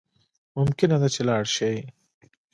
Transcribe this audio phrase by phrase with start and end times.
[0.57, 1.73] ممکنه ده چی لاړ شی